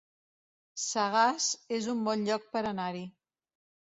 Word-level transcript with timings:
Sagàs 0.83 1.49
es 1.77 1.89
un 1.95 2.01
bon 2.09 2.25
lloc 2.29 2.49
per 2.57 2.63
anar-hi 2.71 3.03